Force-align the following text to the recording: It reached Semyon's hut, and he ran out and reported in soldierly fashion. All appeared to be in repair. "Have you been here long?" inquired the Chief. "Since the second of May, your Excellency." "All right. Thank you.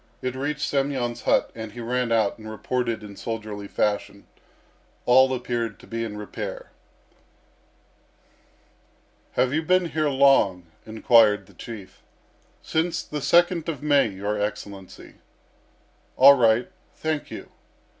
It 0.23 0.33
reached 0.35 0.67
Semyon's 0.67 1.21
hut, 1.29 1.51
and 1.53 1.73
he 1.73 1.79
ran 1.79 2.11
out 2.11 2.39
and 2.39 2.49
reported 2.49 3.03
in 3.03 3.15
soldierly 3.15 3.67
fashion. 3.67 4.25
All 5.05 5.31
appeared 5.31 5.77
to 5.79 5.85
be 5.85 6.03
in 6.03 6.17
repair. 6.17 6.71
"Have 9.33 9.53
you 9.53 9.61
been 9.61 9.89
here 9.89 10.09
long?" 10.09 10.65
inquired 10.87 11.45
the 11.45 11.53
Chief. 11.53 12.01
"Since 12.63 13.03
the 13.03 13.21
second 13.21 13.69
of 13.69 13.83
May, 13.83 14.07
your 14.07 14.41
Excellency." 14.41 15.17
"All 16.17 16.33
right. 16.33 16.71
Thank 16.95 17.29
you. 17.29 17.51